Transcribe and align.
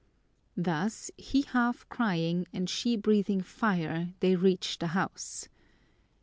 Thus, 0.57 1.11
he 1.15 1.43
half 1.43 1.87
crying 1.87 2.47
and 2.51 2.67
she 2.67 2.95
breathing 2.97 3.41
fire, 3.41 4.15
they 4.19 4.35
reached 4.35 4.79
the 4.79 4.87
house. 4.97 5.47